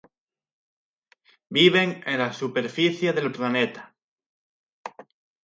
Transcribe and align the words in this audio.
Viven 1.57 2.01
en 2.07 2.17
la 2.17 2.31
superficie 2.33 3.13
del 3.13 3.31
planeta. 3.31 3.93